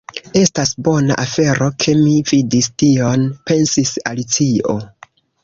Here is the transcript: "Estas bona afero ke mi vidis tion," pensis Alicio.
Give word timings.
"Estas 0.39 0.69
bona 0.87 1.17
afero 1.23 1.67
ke 1.83 1.93
mi 1.99 2.15
vidis 2.31 2.71
tion," 2.85 3.27
pensis 3.51 3.93
Alicio. 4.15 4.77